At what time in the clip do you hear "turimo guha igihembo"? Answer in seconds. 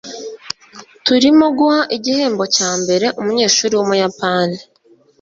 1.05-2.43